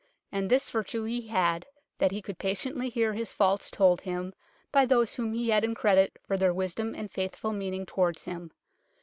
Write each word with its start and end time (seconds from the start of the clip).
And 0.31 0.49
this 0.49 0.71
virtue 0.71 1.03
he 1.03 1.27
had, 1.27 1.67
that 1.99 2.09
he 2.09 2.23
could 2.23 2.39
patiently 2.39 2.89
hear 2.89 3.13
his 3.13 3.33
faults 3.33 3.69
told 3.69 4.01
him 4.01 4.33
by 4.71 4.83
those 4.83 5.13
whom 5.13 5.35
he 5.35 5.49
had 5.51 5.63
in 5.63 5.75
credit 5.75 6.17
for 6.25 6.37
their 6.37 6.55
wisdom 6.55 6.95
and 6.95 7.11
faithful 7.11 7.53
meaning 7.53 7.85
towards 7.85 8.23
him. 8.25 8.51